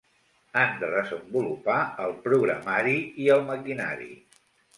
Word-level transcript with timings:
Han 0.61 0.71
de 0.83 0.87
desenvolupar 0.93 1.75
el 2.07 2.15
programari 2.25 2.97
i 3.27 3.29
el 3.37 3.45
maquinari. 3.53 4.11